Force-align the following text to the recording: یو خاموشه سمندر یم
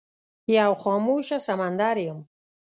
یو 0.57 0.71
خاموشه 0.83 1.37
سمندر 1.47 1.97
یم 2.05 2.19